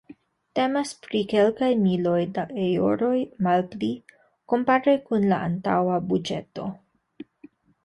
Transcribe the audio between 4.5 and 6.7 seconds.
kompare kun la antaŭa buĝeto.